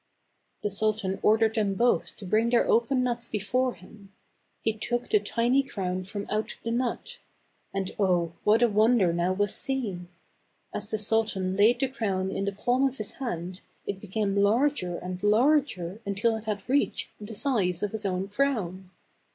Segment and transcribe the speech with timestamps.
[0.63, 4.11] The sultan ordered them both to bring their open nuts before him.
[4.63, 7.19] He took the tiny crown from out the nut;
[7.71, 8.33] and, oh!
[8.43, 10.07] what a wonder now was seen.
[10.73, 14.97] As the sultan laid the crown in the palm of his hand, it became larger
[14.97, 18.89] and larger until it had reached the size of his own crown.